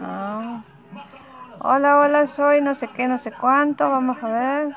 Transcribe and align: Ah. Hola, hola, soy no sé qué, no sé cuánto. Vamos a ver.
Ah. 0.00 0.62
Hola, 1.60 1.98
hola, 2.00 2.26
soy 2.26 2.60
no 2.62 2.74
sé 2.74 2.88
qué, 2.88 3.06
no 3.06 3.18
sé 3.18 3.32
cuánto. 3.32 3.88
Vamos 3.88 4.16
a 4.22 4.28
ver. 4.28 4.74